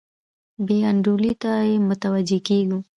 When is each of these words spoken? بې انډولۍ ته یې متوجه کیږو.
بې 0.65 0.77
انډولۍ 0.89 1.33
ته 1.41 1.51
یې 1.69 1.75
متوجه 1.89 2.39
کیږو. 2.47 2.79